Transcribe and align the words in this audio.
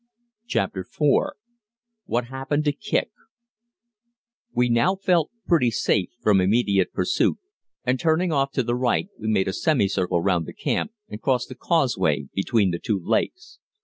CHAPTER 0.47 0.79
IV 0.79 0.97
WHAT 2.07 2.25
HAPPENED 2.25 2.65
TO 2.65 2.71
KICQ 2.73 3.11
We 4.51 4.67
now 4.67 4.95
felt 4.95 5.29
pretty 5.45 5.69
safe 5.69 6.09
from 6.23 6.41
immediate 6.41 6.91
pursuit, 6.91 7.37
and 7.83 7.99
turning 7.99 8.31
off 8.31 8.51
to 8.53 8.63
the 8.63 8.73
right 8.75 9.09
we 9.19 9.27
made 9.27 9.47
a 9.47 9.53
semicircle 9.53 10.19
round 10.23 10.47
the 10.47 10.53
camp 10.53 10.91
and 11.07 11.21
crossed 11.21 11.49
the 11.49 11.55
causeway 11.55 12.29
between 12.33 12.71
the 12.71 12.79
two 12.79 12.99
lakes. 12.99 13.59